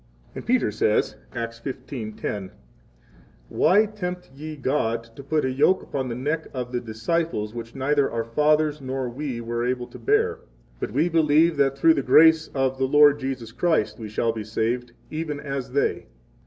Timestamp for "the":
6.09-6.15, 6.71-6.79, 11.93-12.01, 12.79-12.85